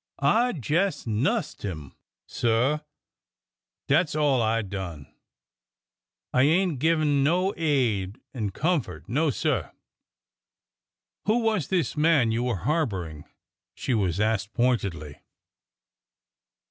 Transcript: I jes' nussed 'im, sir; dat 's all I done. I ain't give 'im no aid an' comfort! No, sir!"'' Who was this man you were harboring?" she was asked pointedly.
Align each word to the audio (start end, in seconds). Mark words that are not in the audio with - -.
I 0.17 0.59
jes' 0.67 1.05
nussed 1.05 1.63
'im, 1.63 1.93
sir; 2.25 2.81
dat 3.87 4.09
's 4.09 4.15
all 4.15 4.41
I 4.41 4.63
done. 4.63 5.05
I 6.33 6.41
ain't 6.41 6.79
give 6.79 6.99
'im 6.99 7.23
no 7.23 7.53
aid 7.55 8.19
an' 8.33 8.49
comfort! 8.49 9.07
No, 9.07 9.29
sir!"'' 9.29 9.71
Who 11.27 11.41
was 11.43 11.67
this 11.67 11.95
man 11.95 12.31
you 12.31 12.41
were 12.45 12.65
harboring?" 12.65 13.25
she 13.75 13.93
was 13.93 14.19
asked 14.19 14.53
pointedly. 14.53 15.19